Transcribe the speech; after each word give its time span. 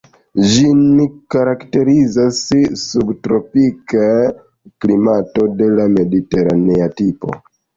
Ĝin 0.51 0.79
karakterizas 1.35 2.39
subtropika 2.85 4.09
klimato 4.87 5.47
de 5.61 5.69
la 5.77 5.89
mediteranea 5.99 6.91
tipo. 7.05 7.39